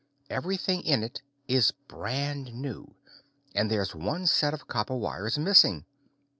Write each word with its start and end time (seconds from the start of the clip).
Everything 0.31 0.81
in 0.81 1.03
it 1.03 1.21
is 1.47 1.69
brand 1.87 2.55
new 2.55 2.95
and 3.53 3.69
there's 3.69 3.93
one 3.93 4.25
set 4.25 4.51
of 4.51 4.67
copper 4.67 4.95
wires 4.97 5.37
missing! 5.37 5.85